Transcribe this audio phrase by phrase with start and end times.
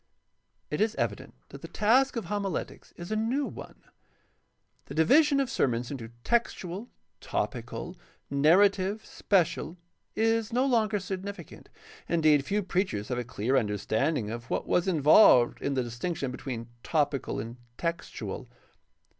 [0.71, 3.83] —It is evident that the task of homiletics is a new one.
[4.85, 6.89] The division of sermons into textual,
[7.19, 7.95] topical,
[8.27, 9.77] narrative, special,
[10.15, 11.69] is no longer significant.
[12.09, 16.69] Indeed, few preachers have a clear understanding of what was involved in the distinction between
[16.81, 18.49] topical and textual.